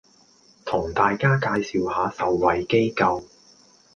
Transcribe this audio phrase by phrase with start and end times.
[0.65, 3.23] 同大家介紹下受惠機構